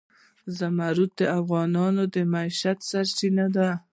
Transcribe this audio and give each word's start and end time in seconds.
زمرد 0.57 1.11
د 1.19 1.21
افغانانو 1.39 2.03
د 2.13 2.15
معیشت 2.31 2.77
سرچینه 2.89 3.45
ده. 3.55 3.69